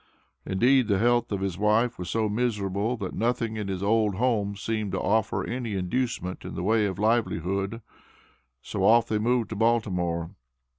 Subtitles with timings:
[0.47, 4.55] Indeed the health of his wife was so miserable that nothing in his old home
[4.55, 7.83] seemed to offer any inducement in the way of a livelihood.
[8.63, 10.31] So off they moved to Baltimore.